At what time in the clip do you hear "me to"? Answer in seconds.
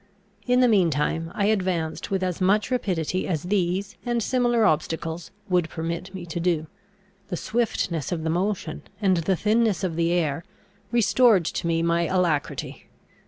6.15-6.39